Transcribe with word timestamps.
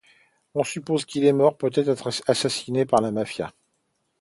On 0.55 0.63
suppose 0.63 1.05
qu'il 1.05 1.25
est 1.25 1.31
mort, 1.31 1.57
peut-être 1.59 2.07
assassiné 2.25 2.87
par 2.87 3.01
la 3.01 3.11
mafia. 3.11 3.53